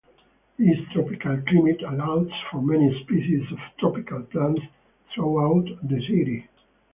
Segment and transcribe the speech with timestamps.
[0.57, 4.63] This tropical climate allows for many species of tropical plants
[5.13, 6.47] throughout the city.